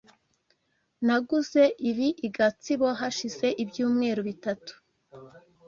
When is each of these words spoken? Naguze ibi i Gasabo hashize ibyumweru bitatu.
Naguze 1.05 1.61
ibi 1.89 2.09
i 2.27 2.29
Gasabo 2.35 2.87
hashize 2.99 3.47
ibyumweru 3.63 4.21
bitatu. 4.29 4.73